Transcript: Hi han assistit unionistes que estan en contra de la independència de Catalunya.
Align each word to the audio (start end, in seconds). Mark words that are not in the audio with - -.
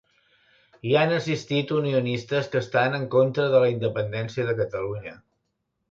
Hi 0.91 0.95
han 1.01 1.13
assistit 1.17 1.73
unionistes 1.75 2.51
que 2.55 2.59
estan 2.63 2.99
en 3.01 3.07
contra 3.19 3.49
de 3.53 3.63
la 3.65 3.71
independència 3.77 4.49
de 4.51 4.61
Catalunya. 4.65 5.19